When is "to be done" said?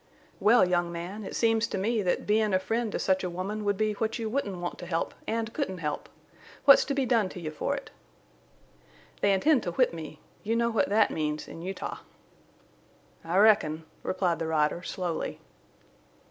6.85-7.29